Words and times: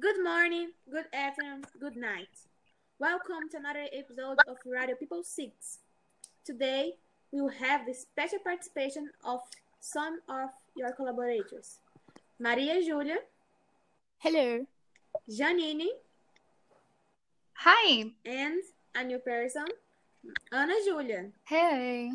Good 0.00 0.22
morning, 0.22 0.70
good 0.90 1.06
afternoon, 1.12 1.64
good 1.80 1.96
night. 1.96 2.34
Welcome 2.98 3.48
to 3.50 3.58
another 3.58 3.86
episode 3.92 4.38
of 4.48 4.56
Radio 4.64 4.96
People 4.96 5.22
6. 5.22 5.78
Today, 6.44 6.94
we 7.32 7.40
will 7.40 7.50
have 7.66 7.86
the 7.86 7.94
special 7.94 8.38
participation 8.44 9.10
of 9.24 9.40
some 9.80 10.18
of 10.28 10.50
your 10.76 10.92
collaborators. 10.92 11.78
Maria 12.38 12.76
Júlia, 12.80 13.16
Hello. 14.18 14.64
Janine, 15.28 15.88
Hi. 17.54 18.04
and 18.24 18.62
a 18.94 19.04
new 19.04 19.18
person, 19.18 19.66
Ana 20.52 20.74
Júlia. 20.88 21.30
Hey. 21.44 22.10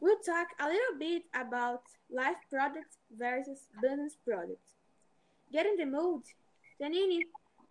We'll 0.00 0.18
talk 0.18 0.48
a 0.60 0.66
little 0.68 0.98
bit 0.98 1.22
about 1.34 1.82
life 2.10 2.36
products 2.50 2.98
versus 3.18 3.66
business 3.80 4.16
products. 4.24 4.75
Get 5.52 5.66
in 5.66 5.76
the 5.76 5.86
mood. 5.86 6.22
Janine, 6.80 7.22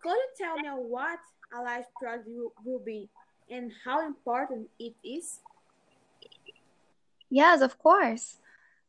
could 0.02 0.10
you 0.10 0.28
tell 0.38 0.56
me 0.56 0.68
what 0.68 1.18
a 1.54 1.62
life 1.62 1.86
project 2.00 2.28
will, 2.64 2.78
be 2.78 3.08
and 3.50 3.70
how 3.84 4.04
important 4.04 4.68
it 4.78 4.94
is? 5.04 5.40
Yes, 7.30 7.60
of 7.60 7.78
course. 7.78 8.38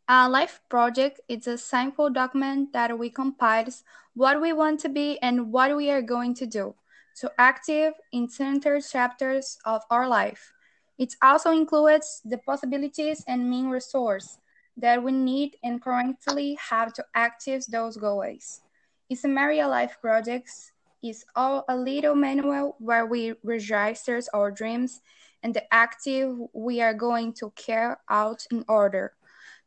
A 0.08 0.30
life 0.30 0.62
project 0.70 1.20
is 1.27 1.48
a 1.48 1.58
simple 1.58 2.10
document 2.10 2.72
that 2.73 2.98
we 2.98 3.10
compiles 3.10 3.84
what 4.16 4.41
we 4.41 4.54
want 4.54 4.80
to 4.80 4.90
be 4.90 5.20
and 5.22 5.52
what 5.52 5.76
we 5.76 5.91
are 5.91 6.02
going 6.02 6.34
to 6.35 6.46
do. 6.46 6.74
So 7.13 7.30
active 7.38 7.94
in 8.12 8.30
center 8.30 8.80
chapters 8.80 9.58
of 9.66 9.82
our 9.90 10.08
life. 10.08 10.54
It 10.98 11.16
also 11.22 11.52
includes 11.52 12.22
the 12.24 12.38
possibilities 12.38 13.24
and 13.27 13.49
main 13.49 13.70
resource 13.70 14.40
that 14.77 15.04
we 15.04 15.12
need 15.12 15.58
and 15.63 15.82
currently 15.82 16.58
have 16.70 16.94
to 16.94 17.05
active 17.13 17.66
those 17.68 17.98
goals. 17.98 18.62
It's 19.10 19.24
a 19.24 19.30
Maria 19.30 19.68
Life 19.68 19.98
projects 20.02 20.74
is 21.02 21.24
all 21.34 21.64
a 21.70 21.78
little 21.78 22.16
manual 22.16 22.76
where 22.80 23.05
we 23.05 23.34
register 23.41 24.20
our 24.34 24.52
dreams 24.52 25.02
and 25.44 25.54
the 25.54 25.64
active 25.74 26.36
we 26.54 26.82
are 26.82 26.94
going 26.94 27.32
to 27.34 27.52
carry 27.55 27.96
out 28.10 28.46
in 28.52 28.66
order 28.68 29.14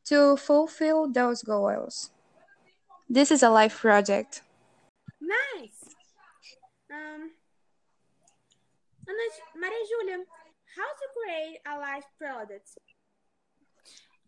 to 0.05 0.37
fulfill 0.37 1.11
those 1.11 1.43
goals. 1.43 2.11
This 3.09 3.31
is 3.31 3.43
a 3.43 3.49
life 3.49 3.79
project. 3.79 4.43
Nice. 5.21 5.89
Um, 6.93 7.31
Maria 9.57 9.85
Júlia, 9.89 10.19
how 10.77 10.91
to 11.01 11.07
create 11.17 11.59
a 11.67 11.79
life 11.79 12.05
product? 12.19 12.77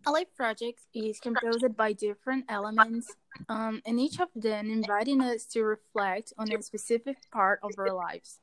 A 0.04 0.10
life 0.10 0.34
project 0.36 0.80
is 0.92 1.20
composed 1.20 1.76
by 1.76 1.92
different 1.92 2.46
elements, 2.48 3.14
um, 3.48 3.80
and 3.86 4.00
each 4.00 4.18
of 4.18 4.28
them 4.34 4.68
inviting 4.68 5.20
us 5.20 5.44
to 5.54 5.62
reflect 5.62 6.32
on 6.38 6.50
a 6.50 6.60
specific 6.60 7.18
part 7.30 7.60
of 7.62 7.70
our 7.78 7.92
lives. 7.92 8.40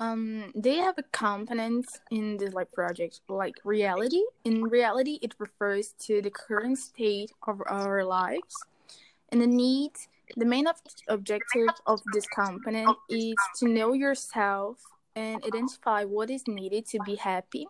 Um, 0.00 0.50
they 0.56 0.78
have 0.78 0.98
a 0.98 1.04
component 1.12 1.86
in 2.10 2.36
this 2.36 2.52
life 2.52 2.72
project, 2.72 3.20
like 3.28 3.54
reality. 3.62 4.22
In 4.44 4.64
reality, 4.64 5.20
it 5.22 5.34
refers 5.38 5.94
to 6.06 6.20
the 6.20 6.30
current 6.30 6.78
state 6.78 7.30
of 7.46 7.62
our 7.66 8.04
lives, 8.04 8.56
and 9.30 9.40
the 9.40 9.46
need. 9.46 9.92
The 10.36 10.46
main 10.46 10.66
ob- 10.66 10.76
objective 11.08 11.68
of 11.86 12.00
this 12.12 12.26
component 12.26 12.96
is 13.08 13.36
to 13.58 13.68
know 13.68 13.92
yourself 13.92 14.78
and 15.14 15.44
identify 15.44 16.04
what 16.04 16.30
is 16.30 16.48
needed 16.48 16.86
to 16.86 16.98
be 17.04 17.16
happy 17.16 17.68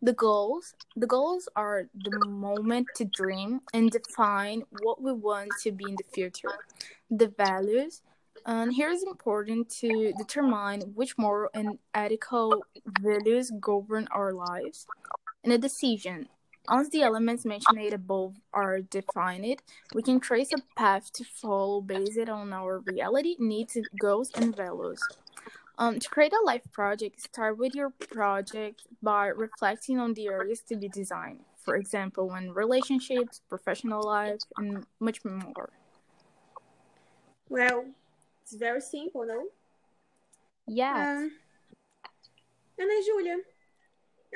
the 0.00 0.12
goals 0.12 0.74
the 0.96 1.06
goals 1.06 1.48
are 1.56 1.88
the 1.94 2.26
moment 2.26 2.86
to 2.96 3.04
dream 3.04 3.60
and 3.72 3.90
define 3.90 4.62
what 4.82 5.00
we 5.00 5.12
want 5.12 5.50
to 5.62 5.72
be 5.72 5.84
in 5.88 5.96
the 5.96 6.04
future. 6.12 6.58
The 7.10 7.28
values 7.28 8.02
and 8.46 8.72
here 8.72 8.90
is 8.90 9.04
important 9.04 9.70
to 9.80 10.12
determine 10.18 10.80
which 10.94 11.16
moral 11.16 11.50
and 11.54 11.78
ethical 11.94 12.64
values 13.00 13.52
govern 13.60 14.08
our 14.10 14.32
lives. 14.32 14.86
And 15.44 15.52
a 15.52 15.58
decision 15.58 16.28
once 16.68 16.88
the 16.90 17.02
elements 17.02 17.44
mentioned 17.44 17.92
above 17.92 18.36
are 18.52 18.80
defined 18.80 19.60
we 19.94 20.02
can 20.02 20.20
trace 20.20 20.50
a 20.52 20.62
path 20.76 21.12
to 21.12 21.24
follow 21.24 21.80
based 21.80 22.28
on 22.28 22.52
our 22.52 22.78
reality 22.80 23.34
needs 23.38 23.76
goals 24.00 24.30
and 24.36 24.56
values 24.56 25.02
um, 25.78 25.98
to 25.98 26.08
create 26.08 26.32
a 26.32 26.44
life 26.44 26.62
project, 26.72 27.20
start 27.20 27.58
with 27.58 27.74
your 27.74 27.90
project 27.90 28.82
by 29.02 29.28
reflecting 29.28 29.98
on 29.98 30.14
the 30.14 30.28
areas 30.28 30.60
to 30.68 30.76
be 30.76 30.88
designed. 30.88 31.40
For 31.64 31.76
example, 31.76 32.28
when 32.28 32.52
relationships, 32.52 33.40
professional 33.48 34.02
life, 34.02 34.40
and 34.56 34.84
much 35.00 35.24
more. 35.24 35.70
Well, 37.48 37.84
it's 38.42 38.54
very 38.54 38.80
simple, 38.80 39.24
no? 39.26 39.46
Yeah. 40.66 41.16
Um, 41.16 41.32
Ana 42.78 43.00
Júlia, 43.06 43.36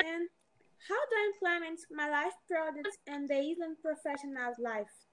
and 0.04 0.28
how 0.88 0.94
do 0.94 1.16
I 1.16 1.32
implement 1.34 1.80
my 1.90 2.08
life 2.08 2.34
products 2.48 2.98
and 3.06 3.28
the 3.28 3.34
Island 3.34 3.76
professional 3.82 4.52
life? 4.58 5.05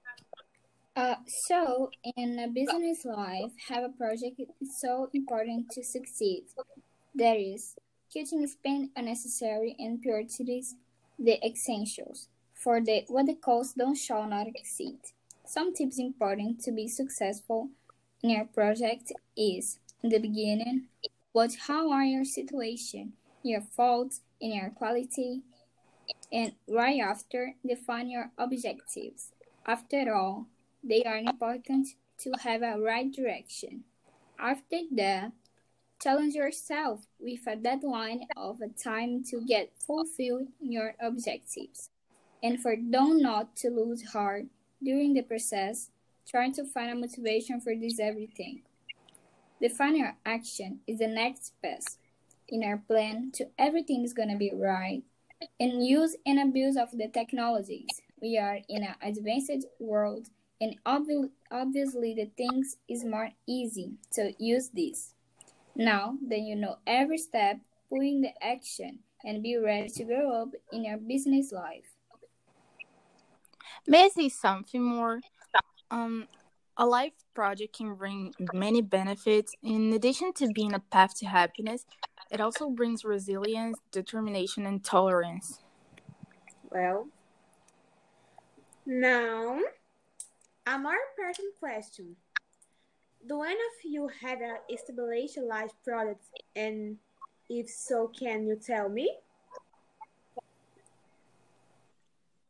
Uh, 0.96 1.16
so, 1.26 1.90
in 2.16 2.38
a 2.38 2.46
business 2.46 3.04
life, 3.04 3.50
have 3.68 3.82
a 3.82 3.88
project 3.88 4.40
is 4.60 4.80
so 4.80 5.10
important 5.12 5.68
to 5.70 5.82
succeed. 5.82 6.44
That 7.16 7.36
is, 7.36 7.74
cutting 8.12 8.46
spend 8.46 8.90
unnecessary 8.94 9.74
and 9.78 9.98
prioritize 10.04 10.74
the 11.18 11.44
essentials. 11.44 12.28
For 12.54 12.80
the 12.80 13.04
what 13.08 13.26
the 13.26 13.34
cost 13.34 13.76
don't 13.76 13.96
shall 13.96 14.26
not 14.28 14.46
exceed. 14.46 14.98
Some 15.44 15.74
tips 15.74 15.98
important 15.98 16.60
to 16.62 16.70
be 16.70 16.86
successful 16.86 17.70
in 18.22 18.30
your 18.30 18.46
project 18.46 19.12
is 19.36 19.80
in 20.02 20.10
the 20.10 20.18
beginning, 20.18 20.86
what 21.32 21.50
how 21.66 21.90
are 21.90 22.04
your 22.04 22.24
situation, 22.24 23.14
your 23.42 23.60
faults, 23.60 24.20
and 24.40 24.54
your 24.54 24.70
quality, 24.70 25.42
and 26.32 26.52
right 26.68 27.00
after 27.00 27.54
define 27.66 28.10
your 28.10 28.30
objectives. 28.38 29.32
After 29.66 30.14
all, 30.14 30.46
they 30.84 31.02
are 31.04 31.16
important 31.16 31.88
to 32.18 32.32
have 32.42 32.62
a 32.62 32.78
right 32.78 33.10
direction. 33.10 33.84
After 34.38 34.80
that, 34.92 35.32
challenge 36.02 36.34
yourself 36.34 37.06
with 37.18 37.46
a 37.46 37.56
deadline 37.56 38.26
of 38.36 38.60
a 38.60 38.68
time 38.68 39.24
to 39.24 39.40
get 39.40 39.72
fulfilled 39.78 40.48
your 40.60 40.94
objectives. 41.00 41.90
And 42.42 42.60
for 42.60 42.76
don't 42.76 43.22
not 43.22 43.56
to 43.56 43.70
lose 43.70 44.12
heart 44.12 44.44
during 44.82 45.14
the 45.14 45.22
process, 45.22 45.90
trying 46.28 46.52
to 46.54 46.64
find 46.64 46.90
a 46.90 46.94
motivation 46.94 47.60
for 47.60 47.74
this 47.74 47.98
everything. 47.98 48.62
The 49.60 49.68
final 49.68 50.12
action 50.26 50.80
is 50.86 50.98
the 50.98 51.06
next 51.06 51.54
step 51.58 51.82
in 52.48 52.62
our 52.62 52.76
plan 52.76 53.30
to 53.34 53.48
everything 53.58 54.04
is 54.04 54.12
gonna 54.12 54.36
be 54.36 54.52
right. 54.54 55.02
And 55.58 55.86
use 55.86 56.16
and 56.26 56.38
abuse 56.38 56.76
of 56.76 56.90
the 56.92 57.08
technologies. 57.08 57.88
We 58.20 58.38
are 58.38 58.58
in 58.68 58.82
an 58.82 58.94
advanced 59.02 59.66
world 59.78 60.28
and 60.64 60.76
obvi- 60.86 61.30
obviously 61.50 62.14
the 62.14 62.30
things 62.38 62.78
is 62.88 63.04
more 63.04 63.28
easy 63.46 63.92
to 64.12 64.32
use 64.38 64.70
this. 64.70 65.12
Now 65.76 66.16
that 66.28 66.40
you 66.40 66.56
know 66.56 66.78
every 66.86 67.18
step, 67.18 67.58
put 67.90 68.00
in 68.00 68.22
the 68.22 68.32
action 68.42 69.00
and 69.24 69.42
be 69.42 69.56
ready 69.58 69.90
to 69.90 70.04
grow 70.04 70.42
up 70.42 70.48
in 70.72 70.84
your 70.84 70.96
business 70.96 71.52
life. 71.52 71.84
May 73.86 74.04
I 74.04 74.08
say 74.08 74.28
something 74.30 74.82
more? 74.82 75.20
Um, 75.90 76.28
a 76.78 76.86
life 76.86 77.12
project 77.34 77.76
can 77.76 77.94
bring 77.94 78.32
many 78.54 78.80
benefits. 78.80 79.54
In 79.62 79.92
addition 79.92 80.32
to 80.34 80.48
being 80.54 80.72
a 80.72 80.80
path 80.80 81.14
to 81.18 81.26
happiness, 81.26 81.84
it 82.30 82.40
also 82.40 82.70
brings 82.70 83.04
resilience, 83.04 83.78
determination, 83.92 84.64
and 84.64 84.82
tolerance. 84.82 85.60
Well, 86.70 87.08
now 88.86 89.60
a 90.66 90.78
more 90.78 90.94
pertinent 91.16 91.54
question. 91.58 92.16
Do 93.26 93.42
any 93.42 93.54
of 93.54 93.84
you 93.84 94.08
have 94.22 94.38
a 94.40 95.40
life 95.42 95.72
product 95.84 96.24
and 96.56 96.96
if 97.48 97.68
so, 97.68 98.08
can 98.08 98.46
you 98.46 98.56
tell 98.56 98.88
me? 98.88 99.10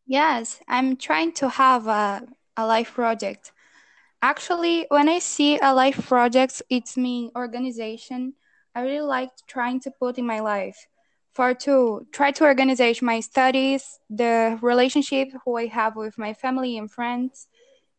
Yes, 0.06 0.60
I'm 0.68 0.96
trying 0.96 1.32
to 1.32 1.48
have 1.48 1.86
a, 1.86 2.26
a 2.56 2.66
life 2.66 2.92
project. 2.92 3.52
Actually, 4.22 4.86
when 4.88 5.08
I 5.08 5.18
see 5.18 5.58
a 5.58 5.74
life 5.74 6.06
project, 6.06 6.62
it's 6.70 6.96
me 6.96 7.30
organization. 7.36 8.34
I 8.74 8.82
really 8.82 9.00
like 9.00 9.30
trying 9.46 9.80
to 9.80 9.90
put 9.90 10.18
in 10.18 10.26
my 10.26 10.40
life 10.40 10.86
for 11.32 11.52
to 11.52 12.06
try 12.12 12.30
to 12.30 12.44
organize 12.44 13.02
my 13.02 13.20
studies, 13.20 13.98
the 14.08 14.58
relationship 14.62 15.28
who 15.44 15.56
I 15.56 15.66
have 15.66 15.96
with 15.96 16.16
my 16.16 16.32
family 16.32 16.78
and 16.78 16.90
friends, 16.90 17.48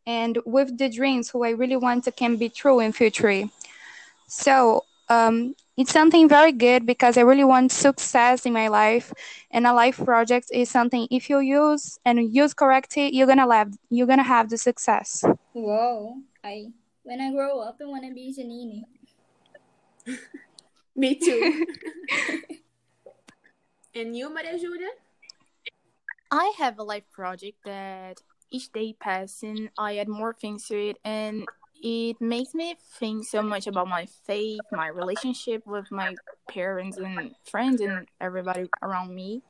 and 0.08 0.38
with 0.46 0.78
the 0.78 0.90
dreams 0.90 1.30
who 1.30 1.44
I 1.44 1.50
really 1.50 1.76
want 1.76 2.04
to 2.06 2.12
can 2.12 2.38
be 2.38 2.50
true 2.50 2.80
in 2.80 2.92
future. 2.92 3.50
So 4.28 4.86
um, 5.10 5.56
it's 5.78 5.92
something 5.92 6.28
very 6.30 6.52
good 6.52 6.86
because 6.86 7.18
I 7.18 7.22
really 7.22 7.44
want 7.44 7.72
success 7.72 8.46
in 8.46 8.54
my 8.54 8.68
life, 8.68 9.14
and 9.52 9.68
a 9.68 9.74
life 9.74 10.04
project 10.04 10.48
is 10.54 10.70
something 10.70 11.08
if 11.12 11.30
you 11.30 11.40
use 11.40 12.00
and 12.06 12.34
use 12.34 12.54
correctly, 12.54 13.14
you're 13.14 13.28
gonna 13.28 13.52
have 13.52 13.74
you're 13.90 14.08
gonna 14.08 14.24
have 14.24 14.50
the 14.50 14.58
success. 14.58 15.24
Whoa, 15.54 16.18
I 16.44 16.68
When 17.04 17.22
I 17.22 17.32
grow 17.32 17.60
up, 17.60 17.78
I 17.82 17.86
want 17.86 18.04
to 18.06 18.14
be 18.14 18.34
Janine. 18.34 18.84
Me 20.96 21.16
too. 21.16 21.66
and 23.96 24.16
you, 24.16 24.30
Maria 24.34 24.58
Julia? 24.58 24.90
I 26.32 26.54
have 26.58 26.80
a 26.80 26.84
life 26.84 27.10
project 27.12 27.58
that 27.66 28.22
each 28.52 28.72
day 28.72 28.96
passing, 29.00 29.70
I 29.78 29.98
add 29.98 30.08
more 30.08 30.34
things 30.34 30.68
to 30.68 30.90
it, 30.90 30.98
and 31.04 31.46
it 31.82 32.20
makes 32.22 32.54
me 32.54 32.76
think 33.00 33.26
so 33.26 33.42
much 33.42 33.68
about 33.68 33.88
my 33.88 34.06
faith, 34.26 34.62
my 34.72 34.88
relationship 34.88 35.66
with 35.68 35.92
my 35.92 36.16
parents 36.50 36.98
and 36.98 37.36
friends 37.44 37.82
and 37.82 38.08
everybody 38.22 38.70
around 38.82 39.14
me, 39.14 39.42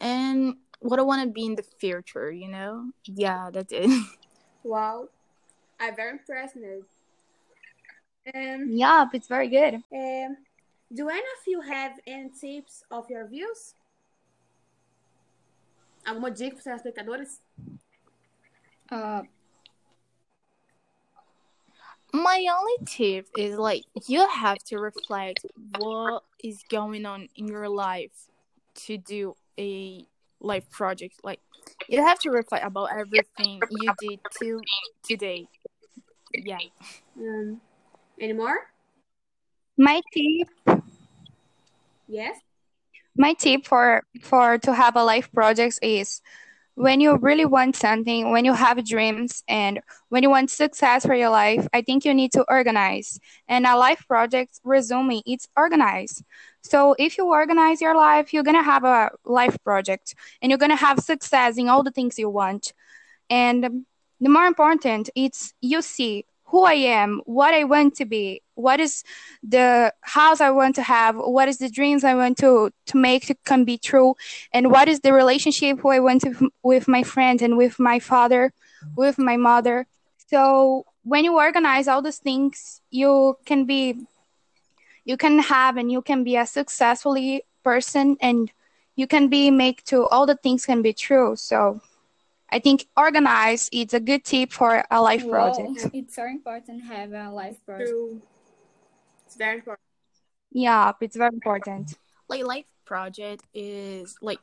and 0.00 0.56
what 0.80 0.98
I 0.98 1.02
want 1.02 1.22
to 1.22 1.32
be 1.32 1.46
in 1.46 1.54
the 1.54 1.62
future, 1.62 2.30
you 2.30 2.48
know? 2.48 2.90
Yeah, 3.04 3.50
that's 3.52 3.72
it. 3.72 3.90
Wow. 4.64 5.08
I'm 5.78 5.94
very 5.94 6.12
impressed. 6.12 6.56
Um, 8.34 8.66
Yup, 8.68 9.14
it's 9.14 9.28
very 9.28 9.48
good. 9.48 9.74
um, 9.94 10.36
do 10.92 11.08
any 11.08 11.20
of 11.20 11.46
you 11.46 11.60
have 11.60 11.92
any 12.04 12.30
tips 12.30 12.82
of 12.90 13.08
your 13.08 13.28
views? 13.28 13.74
Alguma 16.04 16.30
dica 16.32 16.56
para 16.56 16.74
os 16.74 16.82
telespectadores? 16.82 17.40
Uh, 18.90 19.22
My 22.12 22.46
only 22.58 22.86
tip 22.86 23.26
is 23.36 23.58
like 23.58 23.84
you 24.06 24.26
have 24.26 24.58
to 24.64 24.78
reflect 24.78 25.44
what 25.76 26.22
is 26.42 26.62
going 26.70 27.04
on 27.04 27.28
in 27.36 27.46
your 27.46 27.68
life 27.68 28.30
to 28.86 28.96
do 28.96 29.36
a 29.58 30.06
life 30.40 30.70
project. 30.70 31.16
Like 31.22 31.40
you 31.88 32.00
have 32.02 32.18
to 32.20 32.30
reflect 32.30 32.64
about 32.64 32.88
everything 32.96 33.60
you 33.70 33.92
did 34.00 34.20
to 34.38 34.60
today. 35.02 35.48
Yeah. 36.32 36.58
Um, 37.18 37.60
any 38.18 38.32
more? 38.32 38.58
My 39.76 40.00
tip 40.14 40.80
Yes? 42.08 42.38
my 43.16 43.34
tip 43.34 43.66
for 43.66 44.04
for 44.22 44.58
to 44.58 44.72
have 44.74 44.96
a 44.96 45.04
life 45.04 45.30
project 45.32 45.80
is 45.82 46.22
when 46.76 47.00
you 47.00 47.16
really 47.16 47.46
want 47.46 47.74
something 47.74 48.30
when 48.30 48.44
you 48.44 48.52
have 48.52 48.84
dreams 48.84 49.42
and 49.48 49.80
when 50.10 50.22
you 50.22 50.28
want 50.28 50.50
success 50.50 51.06
for 51.06 51.14
your 51.14 51.30
life 51.30 51.66
i 51.72 51.80
think 51.80 52.04
you 52.04 52.14
need 52.14 52.30
to 52.30 52.44
organize. 52.48 53.18
And 53.48 53.66
a 53.66 53.76
life 53.76 54.04
project 54.06 54.60
resume 54.62 55.22
it's 55.26 55.48
organized. 55.56 56.22
So 56.62 56.94
if 56.98 57.16
you 57.16 57.26
organize 57.26 57.80
your 57.80 57.96
life 57.96 58.32
you're 58.32 58.42
gonna 58.42 58.62
have 58.62 58.84
a 58.84 59.10
life 59.24 59.56
project 59.64 60.14
and 60.42 60.50
you're 60.50 60.58
gonna 60.58 60.76
have 60.76 61.00
success 61.00 61.56
in 61.56 61.68
all 61.68 61.82
the 61.82 61.90
things 61.90 62.18
you 62.18 62.28
want. 62.28 62.72
And 63.30 63.86
the 64.20 64.28
more 64.28 64.46
important 64.46 65.08
it's 65.14 65.54
you 65.62 65.80
see 65.80 66.26
who 66.46 66.64
i 66.64 66.74
am 66.74 67.20
what 67.24 67.54
i 67.54 67.64
want 67.64 67.94
to 67.94 68.04
be 68.04 68.42
what 68.56 68.80
is 68.80 69.04
the 69.42 69.92
house 70.00 70.40
I 70.40 70.50
want 70.50 70.74
to 70.76 70.82
have, 70.82 71.14
what 71.16 71.48
is 71.48 71.58
the 71.58 71.68
dreams 71.68 72.02
I 72.02 72.14
want 72.14 72.38
to 72.38 72.70
to 72.86 72.96
make 72.96 73.26
to 73.26 73.34
come 73.44 73.64
be 73.64 73.78
true, 73.78 74.16
and 74.52 74.72
what 74.72 74.88
is 74.88 75.00
the 75.00 75.12
relationship 75.12 75.78
who 75.80 75.90
I 75.90 76.00
want 76.00 76.22
to 76.22 76.50
with 76.62 76.88
my 76.88 77.02
friends 77.02 77.42
and 77.42 77.56
with 77.56 77.78
my 77.78 78.00
father, 78.00 78.52
with 78.96 79.18
my 79.18 79.36
mother. 79.36 79.86
So 80.28 80.86
when 81.04 81.24
you 81.24 81.36
organize 81.36 81.86
all 81.86 82.02
those 82.02 82.18
things, 82.18 82.80
you 82.90 83.36
can 83.44 83.66
be, 83.66 83.94
you 85.04 85.16
can 85.16 85.38
have 85.38 85.76
and 85.76 85.92
you 85.92 86.02
can 86.02 86.24
be 86.24 86.36
a 86.36 86.46
successfully 86.46 87.44
person, 87.62 88.16
and 88.20 88.50
you 88.96 89.06
can 89.06 89.28
be 89.28 89.50
make 89.50 89.84
to 89.84 90.06
all 90.06 90.24
the 90.26 90.36
things 90.36 90.66
can 90.66 90.82
be 90.82 90.92
true. 90.92 91.36
So. 91.36 91.80
I 92.50 92.58
think 92.58 92.86
organize 92.96 93.68
is 93.72 93.94
a 93.94 94.00
good 94.00 94.24
tip 94.24 94.52
for 94.52 94.84
a 94.90 95.00
life 95.00 95.24
wow, 95.24 95.52
project. 95.52 95.94
it's 95.94 96.14
so 96.14 96.24
important 96.26 96.82
to 96.82 96.86
have 96.86 97.12
a 97.12 97.30
life 97.30 97.58
project. 97.66 97.90
True. 97.90 98.20
It's 99.26 99.36
very 99.36 99.56
important. 99.56 99.80
Yeah, 100.52 100.92
it's 101.00 101.16
very 101.16 101.34
important. 101.34 101.98
Like 102.28 102.44
life 102.44 102.64
project 102.84 103.44
is 103.52 104.16
like 104.22 104.38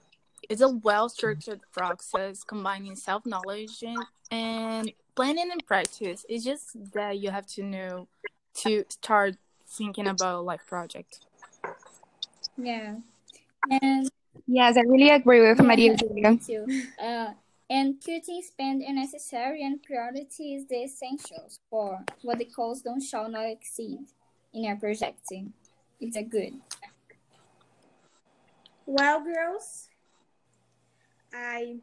it's 0.50 0.62
a 0.62 0.70
well 0.70 1.08
structured 1.08 1.62
process 1.72 2.44
combining 2.44 2.96
self 2.96 3.26
knowledge 3.26 3.84
and, 3.84 4.04
and 4.30 4.92
planning 5.16 5.50
and 5.52 5.66
practice. 5.66 6.26
It's 6.28 6.44
just 6.44 6.94
that 6.94 7.20
you 7.20 7.32
have 7.32 7.48
to 7.56 7.64
know 7.64 8.08
to 8.56 8.84
start 8.90 9.38
thinking 9.66 10.08
about 10.08 10.40
a 10.40 10.42
life 10.42 10.66
project. 10.68 11.22
Yeah. 12.58 12.98
And 13.70 14.10
Yes, 14.48 14.78
I 14.78 14.82
really 14.82 15.10
agree 15.10 15.42
with 15.42 15.62
Maria 15.62 15.96
Julia. 15.96 16.38
too. 16.38 16.66
Uh, 17.02 17.32
and 17.74 17.96
cutting 18.06 18.44
spend 18.44 18.84
unnecessary 18.84 19.64
and 19.64 19.82
priority 19.82 20.54
is 20.54 20.68
the 20.68 20.84
essentials 20.84 21.60
for 21.72 22.06
what 22.22 22.38
the 22.38 22.46
cost 22.46 22.84
don't 22.84 23.02
shall 23.02 23.28
not 23.28 23.50
exceed 23.50 23.98
in 24.54 24.66
your 24.66 24.76
projecting. 24.76 25.52
It's 26.00 26.16
a 26.16 26.22
good. 26.22 26.54
Well, 28.86 29.24
girls, 29.24 29.90
I 31.34 31.78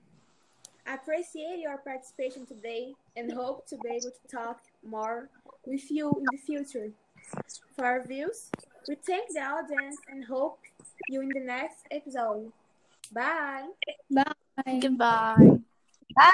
appreciate 0.87 1.59
your 1.59 1.79
participation 1.79 2.47
today 2.47 2.95
and 3.17 3.33
hope 3.33 3.67
to 3.71 3.77
be 3.79 3.89
able 3.89 4.13
to 4.13 4.29
talk 4.31 4.61
more 4.87 5.29
with 5.67 5.91
you 5.91 6.09
in 6.11 6.25
the 6.31 6.39
future. 6.39 6.93
For 7.77 7.85
our 7.85 8.07
views, 8.07 8.49
we 8.89 8.95
thank 8.95 9.33
the 9.35 9.41
audience 9.41 9.97
and 10.09 10.25
hope 10.25 10.61
you 11.09 11.21
in 11.23 11.31
the 11.31 11.41
next 11.41 11.79
episode. 11.91 12.53
Bye. 13.13 13.67
Bye. 14.09 14.79
Goodbye. 14.81 15.60
Bye. 16.17 16.31